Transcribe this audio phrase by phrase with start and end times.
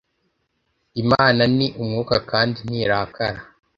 [1.01, 3.39] imana ni umwuka kandi ntirakara